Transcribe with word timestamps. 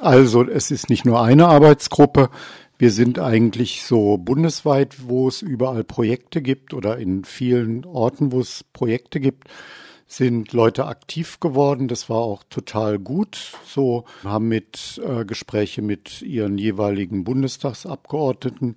Also 0.00 0.42
es 0.42 0.70
ist 0.70 0.90
nicht 0.90 1.04
nur 1.04 1.22
eine 1.22 1.46
Arbeitsgruppe. 1.46 2.30
Wir 2.78 2.90
sind 2.90 3.20
eigentlich 3.20 3.84
so 3.84 4.18
bundesweit, 4.18 5.08
wo 5.08 5.28
es 5.28 5.42
überall 5.42 5.84
Projekte 5.84 6.42
gibt 6.42 6.74
oder 6.74 6.98
in 6.98 7.24
vielen 7.24 7.84
Orten, 7.84 8.32
wo 8.32 8.40
es 8.40 8.64
Projekte 8.72 9.20
gibt, 9.20 9.48
sind 10.08 10.52
Leute 10.52 10.86
aktiv 10.86 11.38
geworden. 11.38 11.86
Das 11.86 12.10
war 12.10 12.18
auch 12.18 12.42
total 12.50 12.98
gut. 12.98 13.52
So 13.64 14.04
haben 14.24 14.48
mit 14.48 15.00
äh, 15.04 15.24
Gespräche 15.24 15.82
mit 15.82 16.22
ihren 16.22 16.58
jeweiligen 16.58 17.22
Bundestagsabgeordneten 17.22 18.76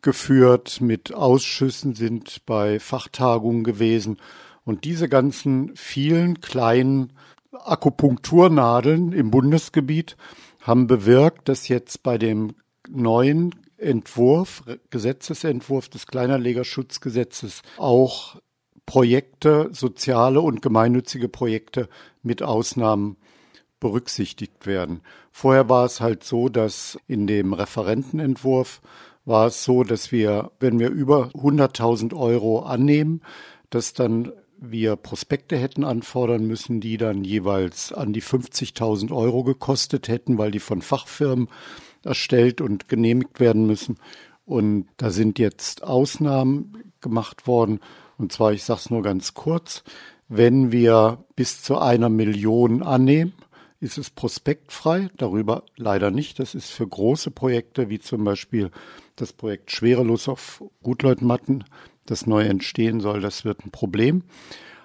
geführt, 0.00 0.80
mit 0.80 1.12
Ausschüssen 1.12 1.94
sind 1.94 2.46
bei 2.46 2.80
Fachtagungen 2.80 3.64
gewesen. 3.64 4.16
Und 4.64 4.84
diese 4.84 5.08
ganzen 5.08 5.74
vielen 5.76 6.40
kleinen 6.40 7.12
Akupunkturnadeln 7.52 9.12
im 9.12 9.30
Bundesgebiet 9.30 10.16
haben 10.60 10.86
bewirkt, 10.86 11.48
dass 11.48 11.68
jetzt 11.68 12.02
bei 12.02 12.18
dem 12.18 12.54
neuen 12.88 13.54
Entwurf, 13.78 14.64
Gesetzesentwurf 14.90 15.88
des 15.88 16.06
Kleinanlegerschutzgesetzes 16.06 17.62
auch 17.76 18.36
Projekte, 18.86 19.68
soziale 19.72 20.40
und 20.40 20.62
gemeinnützige 20.62 21.28
Projekte 21.28 21.88
mit 22.22 22.42
Ausnahmen 22.42 23.16
berücksichtigt 23.80 24.66
werden. 24.66 25.02
Vorher 25.30 25.68
war 25.68 25.84
es 25.84 26.00
halt 26.00 26.24
so, 26.24 26.48
dass 26.48 26.98
in 27.06 27.26
dem 27.26 27.52
Referentenentwurf 27.52 28.80
war 29.24 29.46
es 29.46 29.62
so, 29.62 29.84
dass 29.84 30.10
wir, 30.10 30.50
wenn 30.58 30.78
wir 30.80 30.88
über 30.90 31.30
100.000 31.34 32.16
Euro 32.18 32.60
annehmen, 32.60 33.20
dass 33.70 33.92
dann 33.92 34.32
wir 34.60 34.96
Prospekte 34.96 35.56
hätten 35.56 35.84
anfordern 35.84 36.46
müssen, 36.46 36.80
die 36.80 36.96
dann 36.96 37.24
jeweils 37.24 37.92
an 37.92 38.12
die 38.12 38.22
50.000 38.22 39.14
Euro 39.14 39.44
gekostet 39.44 40.08
hätten, 40.08 40.38
weil 40.38 40.50
die 40.50 40.60
von 40.60 40.82
Fachfirmen 40.82 41.48
erstellt 42.04 42.60
und 42.60 42.88
genehmigt 42.88 43.40
werden 43.40 43.66
müssen. 43.66 43.96
Und 44.44 44.86
da 44.96 45.10
sind 45.10 45.38
jetzt 45.38 45.84
Ausnahmen 45.84 46.92
gemacht 47.00 47.46
worden. 47.46 47.80
Und 48.16 48.32
zwar, 48.32 48.52
ich 48.52 48.64
sage 48.64 48.80
es 48.80 48.90
nur 48.90 49.02
ganz 49.02 49.34
kurz, 49.34 49.84
wenn 50.28 50.72
wir 50.72 51.24
bis 51.36 51.62
zu 51.62 51.78
einer 51.78 52.08
Million 52.08 52.82
annehmen, 52.82 53.32
ist 53.80 53.96
es 53.96 54.10
prospektfrei, 54.10 55.08
darüber 55.16 55.62
leider 55.76 56.10
nicht. 56.10 56.38
Das 56.38 56.54
ist 56.54 56.70
für 56.70 56.86
große 56.86 57.30
Projekte 57.30 57.88
wie 57.90 58.00
zum 58.00 58.24
Beispiel 58.24 58.70
das 59.16 59.32
Projekt 59.32 59.70
Schwerelos 59.70 60.28
auf 60.28 60.64
Gutleutmatten 60.82 61.64
das 62.10 62.26
neu 62.26 62.42
entstehen 62.42 63.00
soll, 63.00 63.20
das 63.20 63.44
wird 63.44 63.64
ein 63.64 63.70
Problem. 63.70 64.22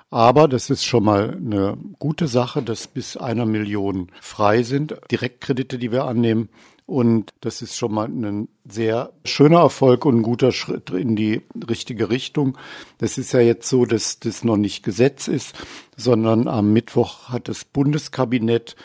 Aber 0.10 0.48
das 0.48 0.70
ist 0.70 0.86
schon 0.86 1.06
mal 1.06 1.32
eine 1.32 1.76
gute 1.98 2.28
Sache, 2.28 2.62
dass 2.62 2.86
bis 2.86 3.18
einer 3.18 3.48
Million 3.48 4.12
frei 4.22 4.62
sind, 4.62 4.96
Direktkredite, 5.10 5.80
die 5.80 5.92
wir 5.92 6.06
annehmen. 6.06 6.50
Und 6.86 7.32
das 7.42 7.62
ist 7.62 7.78
schon 7.78 7.94
mal 7.94 8.08
ein 8.08 8.50
sehr 8.64 9.14
schöner 9.26 9.62
Erfolg 9.62 10.06
und 10.06 10.18
ein 10.18 10.22
guter 10.22 10.52
Schritt 10.52 10.92
in 10.92 11.16
die 11.16 11.42
richtige 11.68 12.10
Richtung. 12.10 12.58
Das 13.00 13.18
ist 13.18 13.32
ja 13.32 13.40
jetzt 13.40 13.68
so, 13.70 13.86
dass 13.86 14.20
das 14.20 14.44
noch 14.44 14.58
nicht 14.58 14.84
Gesetz 14.84 15.28
ist, 15.28 15.56
sondern 15.96 16.48
am 16.48 16.74
Mittwoch 16.74 17.30
hat 17.30 17.48
das 17.48 17.66
Bundeskabinett 17.66 18.76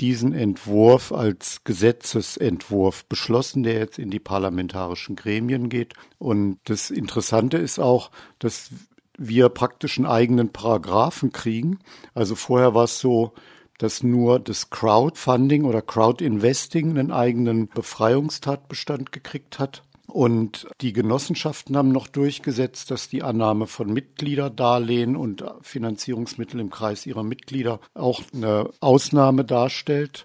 diesen 0.00 0.32
Entwurf 0.32 1.12
als 1.12 1.64
Gesetzesentwurf 1.64 3.04
beschlossen, 3.06 3.62
der 3.62 3.74
jetzt 3.74 3.98
in 3.98 4.10
die 4.10 4.20
parlamentarischen 4.20 5.16
Gremien 5.16 5.68
geht. 5.68 5.94
Und 6.18 6.58
das 6.64 6.90
Interessante 6.90 7.58
ist 7.58 7.78
auch, 7.78 8.10
dass 8.38 8.70
wir 9.16 9.48
praktisch 9.48 9.98
einen 9.98 10.06
eigenen 10.06 10.50
Paragraphen 10.50 11.32
kriegen. 11.32 11.80
Also 12.14 12.36
vorher 12.36 12.74
war 12.74 12.84
es 12.84 13.00
so, 13.00 13.32
dass 13.78 14.02
nur 14.02 14.40
das 14.40 14.70
Crowdfunding 14.70 15.64
oder 15.64 15.82
Crowdinvesting 15.82 16.90
einen 16.90 17.12
eigenen 17.12 17.68
Befreiungstatbestand 17.68 19.12
gekriegt 19.12 19.58
hat. 19.58 19.82
Und 20.10 20.66
die 20.80 20.94
Genossenschaften 20.94 21.76
haben 21.76 21.92
noch 21.92 22.08
durchgesetzt, 22.08 22.90
dass 22.90 23.10
die 23.10 23.22
Annahme 23.22 23.66
von 23.66 23.92
Mitgliederdarlehen 23.92 25.16
und 25.16 25.44
Finanzierungsmittel 25.60 26.58
im 26.60 26.70
Kreis 26.70 27.04
ihrer 27.04 27.22
Mitglieder 27.22 27.78
auch 27.92 28.22
eine 28.32 28.70
Ausnahme 28.80 29.44
darstellt. 29.44 30.24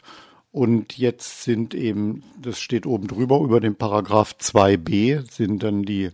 Und 0.53 0.97
jetzt 0.97 1.43
sind 1.43 1.73
eben, 1.73 2.23
das 2.41 2.61
steht 2.61 2.85
oben 2.85 3.07
drüber, 3.07 3.41
über 3.41 3.59
dem 3.59 3.75
Paragraph 3.75 4.35
2b 4.39 5.29
sind 5.29 5.63
dann 5.63 5.83
die 5.83 6.11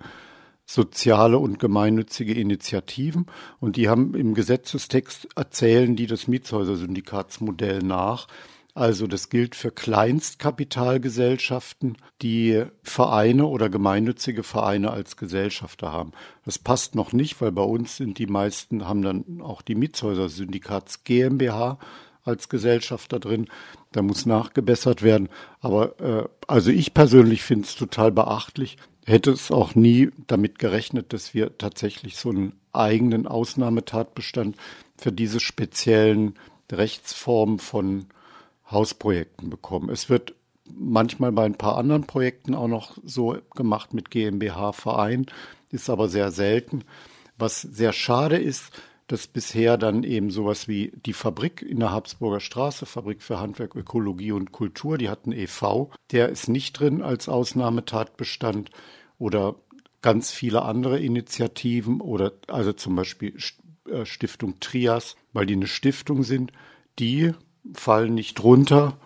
soziale 0.66 1.38
und 1.38 1.60
gemeinnützige 1.60 2.34
Initiativen. 2.34 3.28
Und 3.60 3.76
die 3.76 3.88
haben 3.88 4.16
im 4.16 4.34
Gesetzestext 4.34 5.28
erzählen 5.36 5.96
die 5.96 6.08
das 6.08 6.28
Mietshäuser-Syndikatsmodell 6.28 7.80
nach. 7.80 8.28
Also 8.80 9.08
das 9.08 9.28
gilt 9.28 9.56
für 9.56 9.72
Kleinstkapitalgesellschaften, 9.72 11.98
die 12.22 12.64
Vereine 12.82 13.48
oder 13.48 13.68
gemeinnützige 13.68 14.44
Vereine 14.44 14.92
als 14.92 15.18
Gesellschafter 15.18 15.92
haben. 15.92 16.14
Das 16.46 16.60
passt 16.60 16.96
noch 16.96 17.12
nicht, 17.12 17.42
weil 17.42 17.52
bei 17.52 17.64
uns 17.64 17.98
sind 17.98 18.20
die 18.20 18.28
meisten, 18.28 18.88
haben 18.88 19.02
dann 19.02 19.42
auch 19.42 19.62
die 19.62 19.76
Mietshäuser-Syndikats 19.76 21.04
GmbH 21.04 21.78
als 22.24 22.48
Gesellschafter 22.48 23.20
drin. 23.20 23.50
Da 23.92 24.02
muss 24.02 24.26
nachgebessert 24.26 25.04
werden. 25.04 25.28
Aber 25.60 26.00
äh, 26.00 26.24
also 26.48 26.72
ich 26.72 26.94
persönlich 26.94 27.44
finde 27.44 27.66
es 27.66 27.76
total 27.76 28.14
beachtlich, 28.14 28.78
hätte 29.06 29.32
es 29.32 29.52
auch 29.52 29.76
nie 29.76 30.10
damit 30.28 30.58
gerechnet, 30.58 31.12
dass 31.12 31.34
wir 31.34 31.58
tatsächlich 31.58 32.16
so 32.16 32.30
einen 32.30 32.54
eigenen 32.72 33.28
Ausnahmetatbestand 33.28 34.56
für 34.98 35.12
diese 35.12 35.42
speziellen 35.42 36.40
Rechtsformen 36.72 37.60
von 37.60 38.06
Hausprojekten 38.72 39.50
bekommen. 39.50 39.90
Es 39.90 40.10
wird 40.10 40.36
manchmal 40.72 41.32
bei 41.32 41.46
ein 41.46 41.56
paar 41.56 41.78
anderen 41.78 42.06
Projekten 42.06 42.56
auch 42.56 42.68
noch 42.68 42.98
so 43.04 43.38
gemacht 43.56 43.94
mit 43.94 44.12
GmbH-Verein, 44.12 45.26
ist 45.72 45.90
aber 45.90 46.08
sehr 46.10 46.32
selten. 46.32 46.84
Was 47.38 47.62
sehr 47.62 47.94
schade 47.94 48.38
ist, 48.38 48.72
dass 49.08 49.26
bisher 49.26 49.78
dann 49.78 50.04
eben 50.04 50.30
sowas 50.30 50.68
wie 50.68 50.92
die 51.06 51.14
Fabrik 51.14 51.64
in 51.64 51.80
der 51.80 51.92
Habsburger 51.92 52.40
Straße, 52.40 52.86
Fabrik 52.86 53.24
für 53.24 53.40
Handwerk, 53.40 53.76
Ökologie 53.76 54.32
und 54.32 54.52
Kultur, 54.52 55.00
die 55.00 55.10
hatten 55.10 55.32
e.V., 55.32 55.90
der 56.12 56.30
ist 56.30 56.48
nicht 56.48 56.80
drin 56.80 57.02
als 57.02 57.28
Ausnahmetatbestand 57.28 58.70
oder 59.18 59.56
ganz 60.02 60.32
viele 60.32 60.62
andere 60.62 61.00
Initiativen 61.00 62.02
oder 62.02 62.34
also 62.48 62.72
zum 62.72 62.96
Beispiel 62.96 63.36
äh, 63.90 64.06
Stiftung 64.06 64.60
Trias, 64.60 65.16
weil 65.34 65.48
die 65.48 65.56
eine 65.56 65.68
Stiftung 65.68 66.24
sind, 66.24 66.52
die 67.00 67.34
fallen 67.74 68.14
nicht 68.14 68.36
drunter. 68.36 68.98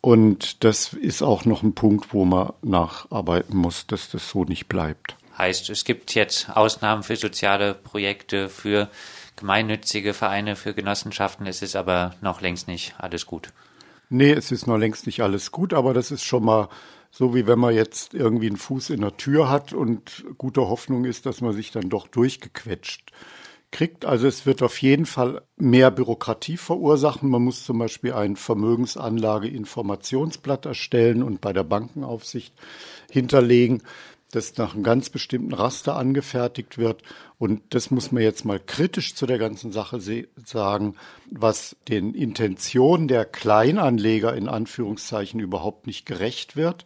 Und 0.00 0.64
das 0.64 0.92
ist 0.92 1.22
auch 1.22 1.44
noch 1.44 1.62
ein 1.62 1.74
Punkt, 1.74 2.12
wo 2.12 2.24
man 2.24 2.52
nacharbeiten 2.62 3.56
muss, 3.56 3.86
dass 3.86 4.10
das 4.10 4.28
so 4.28 4.44
nicht 4.44 4.68
bleibt. 4.68 5.16
Heißt, 5.36 5.68
es 5.68 5.84
gibt 5.84 6.14
jetzt 6.14 6.48
Ausnahmen 6.56 7.02
für 7.02 7.16
soziale 7.16 7.74
Projekte, 7.74 8.48
für 8.48 8.88
gemeinnützige 9.36 10.14
Vereine, 10.14 10.56
für 10.56 10.74
Genossenschaften. 10.74 11.46
Es 11.46 11.60
ist 11.60 11.76
aber 11.76 12.14
noch 12.20 12.40
längst 12.40 12.68
nicht 12.68 12.94
alles 12.98 13.26
gut. 13.26 13.52
Nee, 14.08 14.32
es 14.32 14.52
ist 14.52 14.66
noch 14.66 14.78
längst 14.78 15.06
nicht 15.06 15.20
alles 15.22 15.50
gut, 15.50 15.74
aber 15.74 15.92
das 15.92 16.10
ist 16.10 16.24
schon 16.24 16.44
mal 16.44 16.68
so 17.10 17.34
wie 17.34 17.46
wenn 17.46 17.58
man 17.58 17.74
jetzt 17.74 18.12
irgendwie 18.12 18.46
einen 18.46 18.58
Fuß 18.58 18.90
in 18.90 19.00
der 19.00 19.16
Tür 19.16 19.48
hat 19.48 19.72
und 19.72 20.24
gute 20.36 20.68
Hoffnung 20.68 21.06
ist, 21.06 21.24
dass 21.24 21.40
man 21.40 21.54
sich 21.54 21.70
dann 21.70 21.88
doch 21.88 22.08
durchgequetscht 22.08 23.10
kriegt. 23.70 24.04
Also 24.04 24.26
es 24.26 24.46
wird 24.46 24.62
auf 24.62 24.80
jeden 24.80 25.06
Fall 25.06 25.42
mehr 25.56 25.90
Bürokratie 25.90 26.56
verursachen. 26.56 27.28
Man 27.28 27.42
muss 27.42 27.64
zum 27.64 27.78
Beispiel 27.78 28.12
ein 28.12 28.36
Vermögensanlage-Informationsblatt 28.36 30.66
erstellen 30.66 31.22
und 31.22 31.40
bei 31.40 31.52
der 31.52 31.64
Bankenaufsicht 31.64 32.54
hinterlegen, 33.10 33.82
das 34.32 34.56
nach 34.56 34.74
einem 34.74 34.82
ganz 34.82 35.10
bestimmten 35.10 35.54
Raster 35.54 35.96
angefertigt 35.96 36.78
wird. 36.78 37.02
Und 37.38 37.62
das 37.70 37.90
muss 37.90 38.12
man 38.12 38.22
jetzt 38.22 38.44
mal 38.44 38.60
kritisch 38.60 39.14
zu 39.14 39.26
der 39.26 39.38
ganzen 39.38 39.72
Sache 39.72 40.00
sagen, 40.44 40.94
was 41.30 41.76
den 41.88 42.14
Intentionen 42.14 43.08
der 43.08 43.24
Kleinanleger 43.24 44.34
in 44.34 44.48
Anführungszeichen 44.48 45.40
überhaupt 45.40 45.86
nicht 45.86 46.06
gerecht 46.06 46.56
wird, 46.56 46.84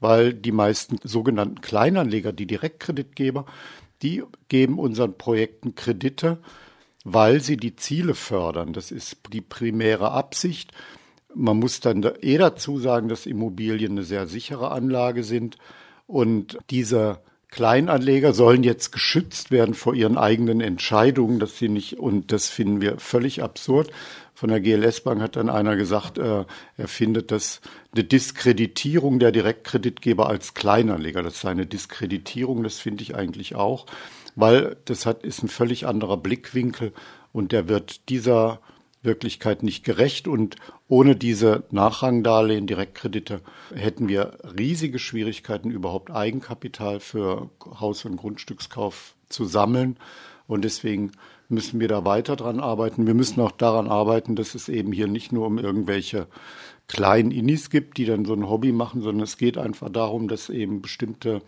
weil 0.00 0.34
die 0.34 0.52
meisten 0.52 0.98
sogenannten 1.02 1.60
Kleinanleger, 1.60 2.32
die 2.32 2.46
Direktkreditgeber, 2.46 3.46
die 4.02 4.22
geben 4.48 4.78
unseren 4.78 5.16
Projekten 5.16 5.74
Kredite, 5.74 6.38
weil 7.04 7.40
sie 7.40 7.56
die 7.56 7.76
Ziele 7.76 8.14
fördern. 8.14 8.72
Das 8.72 8.90
ist 8.90 9.18
die 9.32 9.40
primäre 9.40 10.10
Absicht. 10.10 10.72
Man 11.34 11.58
muss 11.58 11.80
dann 11.80 12.02
eh 12.20 12.38
dazu 12.38 12.78
sagen, 12.78 13.08
dass 13.08 13.26
Immobilien 13.26 13.92
eine 13.92 14.02
sehr 14.02 14.26
sichere 14.26 14.70
Anlage 14.70 15.22
sind 15.22 15.56
und 16.06 16.58
diese 16.70 17.20
Kleinanleger 17.48 18.32
sollen 18.32 18.64
jetzt 18.64 18.90
geschützt 18.92 19.50
werden 19.50 19.74
vor 19.74 19.94
ihren 19.94 20.18
eigenen 20.18 20.60
Entscheidungen, 20.60 21.38
dass 21.38 21.56
sie 21.56 21.68
nicht, 21.68 21.98
und 21.98 22.32
das 22.32 22.48
finden 22.48 22.80
wir 22.80 22.98
völlig 22.98 23.42
absurd. 23.42 23.90
Von 24.36 24.50
der 24.50 24.60
GLS 24.60 25.00
Bank 25.00 25.22
hat 25.22 25.36
dann 25.36 25.48
einer 25.48 25.76
gesagt, 25.76 26.18
äh, 26.18 26.44
er 26.76 26.88
findet 26.88 27.30
das 27.30 27.62
eine 27.94 28.04
Diskreditierung 28.04 29.18
der 29.18 29.32
Direktkreditgeber 29.32 30.28
als 30.28 30.52
Kleinanleger. 30.52 31.22
Das 31.22 31.40
sei 31.40 31.52
eine 31.52 31.64
Diskreditierung, 31.64 32.62
das 32.62 32.78
finde 32.78 33.02
ich 33.02 33.14
eigentlich 33.14 33.54
auch, 33.54 33.86
weil 34.34 34.76
das 34.84 35.06
hat, 35.06 35.24
ist 35.24 35.42
ein 35.42 35.48
völlig 35.48 35.86
anderer 35.86 36.18
Blickwinkel 36.18 36.92
und 37.32 37.50
der 37.50 37.70
wird 37.70 38.10
dieser 38.10 38.60
Wirklichkeit 39.00 39.62
nicht 39.62 39.84
gerecht 39.84 40.28
und 40.28 40.56
ohne 40.86 41.16
diese 41.16 41.64
Nachrangdarlehen, 41.70 42.66
Direktkredite, 42.66 43.40
hätten 43.74 44.06
wir 44.06 44.36
riesige 44.58 44.98
Schwierigkeiten, 44.98 45.70
überhaupt 45.70 46.10
Eigenkapital 46.10 47.00
für 47.00 47.48
Haus- 47.64 48.04
und 48.04 48.16
Grundstückskauf 48.16 49.14
zu 49.30 49.46
sammeln. 49.46 49.96
Und 50.46 50.62
deswegen 50.62 51.12
müssen 51.48 51.80
wir 51.80 51.88
da 51.88 52.04
weiter 52.04 52.36
dran 52.36 52.60
arbeiten. 52.60 53.06
Wir 53.06 53.14
müssen 53.14 53.40
auch 53.40 53.52
daran 53.52 53.88
arbeiten, 53.88 54.36
dass 54.36 54.54
es 54.54 54.68
eben 54.68 54.92
hier 54.92 55.06
nicht 55.06 55.32
nur 55.32 55.46
um 55.46 55.58
irgendwelche 55.58 56.26
kleinen 56.88 57.30
Innis 57.30 57.70
gibt, 57.70 57.98
die 57.98 58.04
dann 58.04 58.24
so 58.24 58.34
ein 58.34 58.48
Hobby 58.48 58.72
machen, 58.72 59.02
sondern 59.02 59.24
es 59.24 59.38
geht 59.38 59.58
einfach 59.58 59.90
darum, 59.90 60.28
dass 60.28 60.48
eben 60.48 60.82
bestimmte 60.82 61.42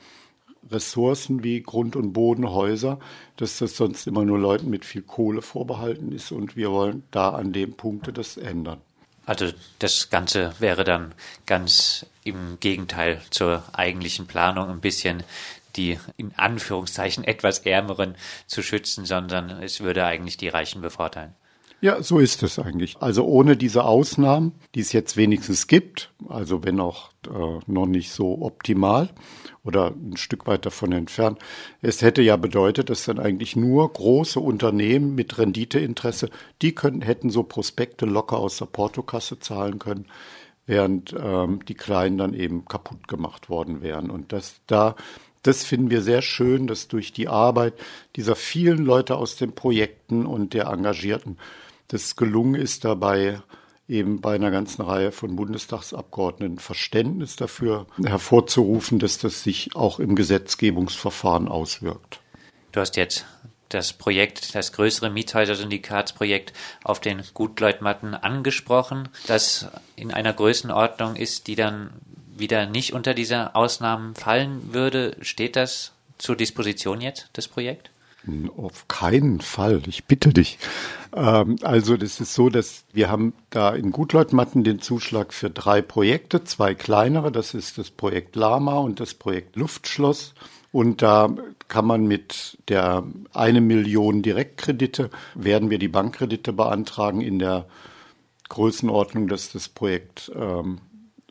Ressourcen 0.71 1.45
wie 1.45 1.63
Grund 1.63 1.97
und 1.97 2.13
Boden, 2.13 2.51
Häuser, 2.51 2.99
dass 3.37 3.59
das 3.59 3.77
sonst 3.77 4.07
immer 4.07 4.25
nur 4.25 4.39
Leuten 4.39 4.69
mit 4.71 4.85
viel 4.85 5.03
Kohle 5.03 5.43
vorbehalten 5.43 6.13
ist 6.13 6.33
und 6.33 6.57
wir 6.57 6.71
wollen 6.71 7.05
da 7.11 7.31
an 7.31 7.53
dem 7.53 7.75
Punkte 7.75 8.13
das 8.13 8.37
ändern. 8.37 8.81
Also 9.25 9.49
das 9.79 10.09
Ganze 10.09 10.55
wäre 10.59 10.85
dann 10.85 11.13
ganz 11.45 12.07
im 12.25 12.59
Gegenteil 12.61 13.21
zur 13.31 13.63
eigentlichen 13.73 14.27
Planung 14.27 14.69
ein 14.69 14.81
bisschen 14.81 15.23
die 15.77 15.99
in 16.17 16.33
Anführungszeichen 16.37 17.25
etwas 17.25 17.61
Ärmeren 17.61 18.15
zu 18.47 18.63
schützen, 18.63 19.05
sondern 19.05 19.51
es 19.63 19.81
würde 19.81 20.05
eigentlich 20.05 20.37
die 20.37 20.49
Reichen 20.49 20.81
bevorteilen. 20.81 21.35
Ja, 21.81 22.03
so 22.03 22.19
ist 22.19 22.43
es 22.43 22.59
eigentlich. 22.59 22.97
Also 22.99 23.25
ohne 23.25 23.57
diese 23.57 23.85
Ausnahmen, 23.85 24.53
die 24.75 24.81
es 24.81 24.93
jetzt 24.93 25.17
wenigstens 25.17 25.69
gibt, 25.69 26.11
also 26.29 26.65
wenn 26.65 26.81
auch 26.81 27.11
äh, 27.27 27.61
noch 27.67 27.87
nicht 27.87 28.11
so 28.11 28.43
optimal 28.43 29.11
oder 29.63 29.93
ein 29.93 30.17
Stück 30.17 30.49
weit 30.49 30.67
davon 30.67 30.91
entfernt, 30.91 31.39
es 31.81 32.03
hätte 32.03 32.21
ja 32.21 32.37
bedeutet, 32.37 32.91
dass 32.91 33.05
dann 33.05 33.21
eigentlich 33.21 33.55
nur 33.55 33.93
große 33.93 34.41
Unternehmen 34.41 35.15
mit 35.15 35.39
Renditeinteresse, 35.39 36.31
die 36.63 36.75
können, 36.75 37.01
hätten 37.01 37.31
so 37.31 37.45
Prospekte 37.45 38.07
locker 38.07 38.39
aus 38.39 38.59
der 38.59 38.67
Portokasse 38.67 39.39
zahlen 39.39 39.79
können, 39.79 40.07
während 40.67 41.15
ähm, 41.17 41.65
die 41.65 41.75
Kleinen 41.75 42.19
dann 42.19 42.35
eben 42.35 42.65
kaputt 42.65 43.07
gemacht 43.07 43.49
worden 43.51 43.83
wären. 43.83 44.11
Und 44.11 44.33
das 44.33 44.61
da 44.67 44.97
das 45.43 45.65
finden 45.65 45.91
wir 45.91 46.03
sehr 46.03 46.23
schön, 46.23 46.67
dass 46.67 46.89
durch 46.89 47.13
die 47.13 47.29
Arbeit 47.29 47.75
dieser 48.17 48.37
vielen 48.37 48.85
Leute 48.85 49.17
aus 49.17 49.37
den 49.37 49.53
Projekten 49.53 50.27
und 50.27 50.55
der 50.55 50.67
Engagierten 50.67 51.39
das 51.89 52.17
gelungen 52.17 52.55
ist, 52.55 52.85
dabei 52.85 53.41
eben 53.89 54.21
bei 54.21 54.35
einer 54.35 54.51
ganzen 54.51 54.83
Reihe 54.83 55.13
von 55.13 55.35
Bundestagsabgeordneten 55.37 56.59
Verständnis 56.59 57.37
dafür 57.37 57.87
hervorzurufen, 58.05 58.99
dass 58.99 59.19
das 59.19 59.43
sich 59.43 59.75
auch 59.75 59.99
im 59.99 60.15
Gesetzgebungsverfahren 60.15 61.49
auswirkt. 61.49 62.21
Du 62.73 62.81
hast 62.81 62.97
jetzt 62.97 63.25
das 63.71 63.93
Projekt, 63.93 64.55
das 64.55 64.73
größere 64.73 65.11
Miethäuser-Syndikatsprojekt 65.11 66.53
auf 66.85 67.01
den 67.01 67.23
Gutleutmatten 67.35 68.15
angesprochen, 68.15 69.09
das 69.27 69.69
in 69.97 70.13
einer 70.13 70.33
Größenordnung 70.33 71.17
ist, 71.17 71.47
die 71.47 71.55
dann 71.55 71.91
wieder 72.39 72.67
nicht 72.67 72.93
unter 72.93 73.15
diese 73.15 73.55
Ausnahmen 73.55 74.15
fallen 74.15 74.73
würde. 74.73 75.17
Steht 75.21 75.57
das 75.57 75.93
zur 76.19 76.37
Disposition 76.37 77.01
jetzt, 77.01 77.31
das 77.33 77.49
Projekt? 77.49 77.91
Auf 78.57 78.89
keinen 78.89 79.41
Fall, 79.41 79.81
ich 79.87 80.05
bitte 80.05 80.31
dich. 80.31 80.59
Ähm, 81.15 81.57
also 81.63 81.97
das 81.97 82.21
ist 82.21 82.35
so, 82.35 82.51
dass 82.51 82.85
wir 82.93 83.09
haben 83.09 83.33
da 83.51 83.75
in 83.75 83.91
Gutleutmatten 83.91 84.65
den 84.65 84.81
Zuschlag 84.81 85.33
für 85.33 85.51
drei 85.51 85.81
Projekte, 85.81 86.45
zwei 86.45 86.75
kleinere, 86.75 87.33
das 87.33 87.55
ist 87.55 87.79
das 87.79 87.91
Projekt 87.91 88.37
Lama 88.37 88.79
und 88.79 89.01
das 89.01 89.15
Projekt 89.15 89.57
Luftschloss. 89.57 90.35
Und 90.73 91.01
da 91.01 91.35
kann 91.69 91.87
man 91.87 92.07
mit 92.07 92.59
der 92.69 93.05
eine 93.33 93.63
Million 93.63 94.21
Direktkredite, 94.23 95.11
werden 95.35 95.71
wir 95.71 95.79
die 95.79 95.89
Bankkredite 95.89 96.53
beantragen 96.53 97.23
in 97.23 97.39
der 97.39 97.67
Größenordnung, 98.49 99.29
dass 99.29 99.53
das 99.53 99.69
Projekt 99.69 100.31
ähm, 100.35 100.81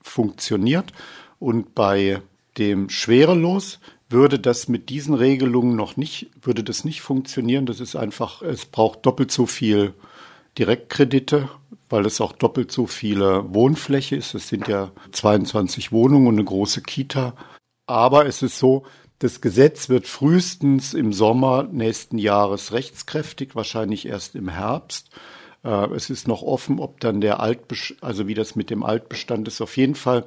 funktioniert. 0.07 0.91
Und 1.39 1.75
bei 1.75 2.21
dem 2.57 2.89
Schwerelos 2.89 3.79
würde 4.09 4.39
das 4.39 4.67
mit 4.67 4.89
diesen 4.89 5.13
Regelungen 5.13 5.75
noch 5.75 5.97
nicht, 5.97 6.29
würde 6.41 6.63
das 6.63 6.85
nicht 6.85 7.01
funktionieren. 7.01 7.65
Das 7.65 7.79
ist 7.79 7.95
einfach, 7.95 8.41
es 8.41 8.65
braucht 8.65 9.05
doppelt 9.05 9.31
so 9.31 9.45
viel 9.45 9.93
Direktkredite, 10.57 11.49
weil 11.89 12.05
es 12.05 12.21
auch 12.21 12.31
doppelt 12.31 12.71
so 12.71 12.87
viele 12.87 13.53
Wohnfläche 13.53 14.15
ist. 14.15 14.33
Es 14.33 14.47
sind 14.47 14.67
ja 14.67 14.91
22 15.11 15.91
Wohnungen 15.91 16.27
und 16.27 16.35
eine 16.35 16.45
große 16.45 16.81
Kita. 16.81 17.33
Aber 17.85 18.25
es 18.25 18.41
ist 18.41 18.57
so, 18.57 18.85
das 19.19 19.41
Gesetz 19.41 19.89
wird 19.89 20.07
frühestens 20.07 20.93
im 20.93 21.11
Sommer 21.11 21.63
nächsten 21.63 22.17
Jahres 22.17 22.71
rechtskräftig, 22.71 23.55
wahrscheinlich 23.55 24.05
erst 24.07 24.35
im 24.35 24.47
Herbst. 24.47 25.09
Äh, 25.63 25.93
es 25.93 26.09
ist 26.09 26.27
noch 26.27 26.41
offen, 26.41 26.79
ob 26.79 26.99
dann 26.99 27.21
der 27.21 27.39
Altbestand, 27.39 28.03
also 28.03 28.27
wie 28.27 28.33
das 28.33 28.55
mit 28.55 28.69
dem 28.69 28.83
Altbestand 28.83 29.47
ist. 29.47 29.61
Auf 29.61 29.77
jeden 29.77 29.95
Fall 29.95 30.25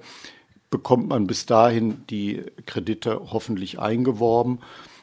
bekommt 0.71 1.09
man 1.09 1.27
bis 1.27 1.47
dahin 1.47 2.07
die 2.09 2.45
Kredite 2.67 3.21
hoffentlich 3.33 3.79
eingeworben. 3.79 4.61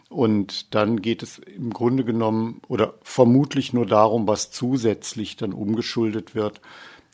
Und 0.09 0.73
dann 0.73 1.01
geht 1.01 1.21
es 1.21 1.39
im 1.39 1.73
Grunde 1.73 2.05
genommen 2.05 2.61
oder 2.69 2.93
vermutlich 3.03 3.73
nur 3.73 3.85
darum, 3.85 4.25
was 4.25 4.51
zusätzlich 4.51 5.35
dann 5.35 5.51
umgeschuldet 5.51 6.33
wird. 6.33 6.61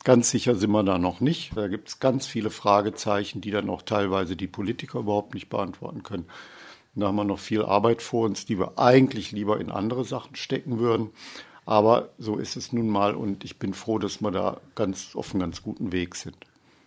Ganz 0.04 0.30
sicher 0.30 0.54
sind 0.54 0.70
wir 0.70 0.84
da 0.84 0.98
noch 0.98 1.20
nicht. 1.20 1.56
Da 1.56 1.66
gibt 1.66 1.88
es 1.88 1.98
ganz 1.98 2.26
viele 2.26 2.50
Fragezeichen, 2.50 3.40
die 3.40 3.50
dann 3.50 3.68
auch 3.68 3.82
teilweise 3.82 4.36
die 4.36 4.46
Politiker 4.46 5.00
überhaupt 5.00 5.34
nicht 5.34 5.48
beantworten 5.48 6.04
können. 6.04 6.26
Da 6.94 7.08
haben 7.08 7.16
wir 7.16 7.24
noch 7.24 7.40
viel 7.40 7.62
Arbeit 7.62 8.02
vor 8.02 8.26
uns, 8.26 8.46
die 8.46 8.58
wir 8.58 8.78
eigentlich 8.78 9.32
lieber 9.32 9.58
in 9.58 9.72
andere 9.72 10.04
Sachen 10.04 10.36
stecken 10.36 10.78
würden. 10.78 11.10
Aber 11.66 12.10
so 12.18 12.36
ist 12.36 12.56
es 12.56 12.72
nun 12.72 12.88
mal 12.88 13.14
und 13.14 13.44
ich 13.44 13.58
bin 13.58 13.74
froh, 13.74 13.98
dass 13.98 14.20
wir 14.20 14.30
da 14.30 14.60
ganz 14.74 15.14
auf 15.14 15.32
einem 15.32 15.40
ganz 15.40 15.62
guten 15.62 15.92
Weg 15.92 16.14
sind. 16.14 16.36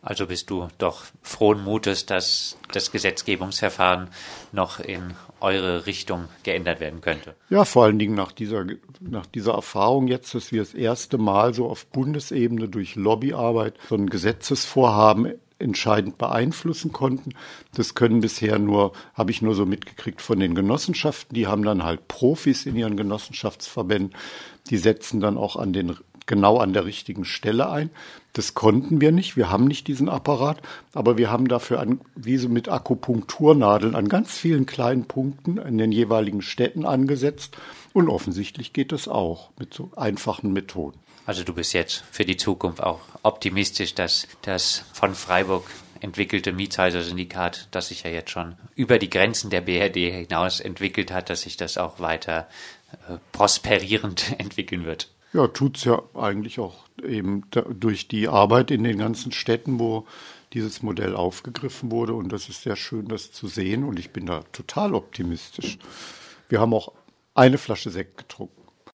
Also 0.01 0.27
bist 0.27 0.49
du 0.49 0.67
doch 0.77 1.03
frohen 1.21 1.63
Mutes, 1.63 2.05
dass 2.05 2.57
das 2.71 2.91
Gesetzgebungsverfahren 2.91 4.09
noch 4.53 4.79
in 4.79 5.15
eure 5.41 5.85
Richtung 5.85 6.29
geändert 6.43 6.79
werden 6.79 7.01
könnte. 7.01 7.35
Ja, 7.49 7.65
vor 7.65 7.83
allen 7.83 7.99
Dingen 7.99 8.15
nach 8.15 8.31
dieser, 8.31 8.65
nach 9.01 9.25
dieser 9.25 9.53
Erfahrung 9.53 10.07
jetzt, 10.07 10.33
dass 10.33 10.51
wir 10.51 10.61
das 10.61 10.73
erste 10.73 11.17
Mal 11.17 11.53
so 11.53 11.67
auf 11.67 11.87
Bundesebene 11.87 12.69
durch 12.69 12.95
Lobbyarbeit 12.95 13.75
so 13.89 13.95
ein 13.95 14.09
Gesetzesvorhaben 14.09 15.33
entscheidend 15.59 16.17
beeinflussen 16.17 16.91
konnten. 16.91 17.31
Das 17.73 17.95
können 17.95 18.21
bisher 18.21 18.59
nur, 18.59 18.93
habe 19.13 19.31
ich 19.31 19.41
nur 19.41 19.55
so 19.55 19.65
mitgekriegt 19.65 20.21
von 20.21 20.39
den 20.39 20.55
Genossenschaften. 20.55 21.33
Die 21.35 21.47
haben 21.47 21.63
dann 21.63 21.83
halt 21.83 22.07
Profis 22.07 22.65
in 22.65 22.75
ihren 22.75 22.97
Genossenschaftsverbänden. 22.97 24.15
Die 24.69 24.77
setzen 24.77 25.19
dann 25.19 25.37
auch 25.37 25.55
an 25.55 25.73
den 25.73 25.95
genau 26.27 26.57
an 26.57 26.73
der 26.73 26.85
richtigen 26.85 27.25
Stelle 27.25 27.69
ein. 27.69 27.89
Das 28.33 28.53
konnten 28.53 29.01
wir 29.01 29.11
nicht. 29.11 29.35
Wir 29.35 29.49
haben 29.49 29.65
nicht 29.65 29.87
diesen 29.87 30.09
Apparat, 30.09 30.61
aber 30.93 31.17
wir 31.17 31.31
haben 31.31 31.47
dafür 31.47 31.79
an, 31.79 32.01
wie 32.15 32.37
so 32.37 32.49
mit 32.49 32.69
Akupunkturnadeln 32.69 33.95
an 33.95 34.09
ganz 34.09 34.37
vielen 34.37 34.67
kleinen 34.67 35.05
Punkten 35.05 35.57
in 35.57 35.79
den 35.79 35.91
jeweiligen 35.91 36.43
Städten 36.43 36.85
angesetzt. 36.85 37.57
Und 37.93 38.09
offensichtlich 38.09 38.73
geht 38.73 38.91
das 38.91 39.07
auch 39.07 39.49
mit 39.57 39.73
so 39.73 39.89
einfachen 39.95 40.53
Methoden. 40.53 40.99
Also 41.25 41.43
du 41.43 41.53
bist 41.53 41.73
jetzt 41.73 42.03
für 42.11 42.25
die 42.25 42.37
Zukunft 42.37 42.81
auch 42.81 43.01
optimistisch, 43.23 43.95
dass 43.95 44.27
das 44.43 44.85
von 44.93 45.15
Freiburg 45.15 45.65
entwickelte 45.99 46.53
Mietshäuser-Syndikat, 46.53 47.69
das 47.71 47.87
sich 47.89 48.03
ja 48.03 48.11
jetzt 48.11 48.29
schon 48.29 48.55
über 48.75 48.99
die 48.99 49.09
Grenzen 49.09 49.49
der 49.49 49.61
BRD 49.61 49.95
hinaus 49.95 50.59
entwickelt 50.59 51.11
hat, 51.11 51.29
dass 51.29 51.41
sich 51.41 51.57
das 51.57 51.77
auch 51.77 51.99
weiter 51.99 52.47
äh, 53.09 53.17
prosperierend 53.31 54.35
entwickeln 54.39 54.85
wird. 54.85 55.09
Ja, 55.33 55.47
tut's 55.47 55.83
ja 55.83 56.01
eigentlich 56.13 56.59
auch 56.59 56.85
eben 57.03 57.43
durch 57.51 58.07
die 58.07 58.27
Arbeit 58.27 58.71
in 58.71 58.83
den 58.83 58.97
ganzen 58.97 59.31
Städten, 59.31 59.79
wo 59.79 60.07
dieses 60.53 60.81
Modell 60.81 61.15
aufgegriffen 61.15 61.91
wurde. 61.91 62.13
Und 62.13 62.29
das 62.31 62.49
ist 62.49 62.63
sehr 62.63 62.75
schön, 62.75 63.07
das 63.07 63.31
zu 63.31 63.47
sehen. 63.47 63.83
Und 63.83 63.99
ich 63.99 64.11
bin 64.11 64.25
da 64.25 64.43
total 64.51 64.93
optimistisch. 64.93 65.77
Wir 66.49 66.59
haben 66.59 66.73
auch 66.73 66.93
eine 67.35 67.57
Flasche 67.57 67.89
Sekt 67.89 68.17
getrunken. 68.17 68.56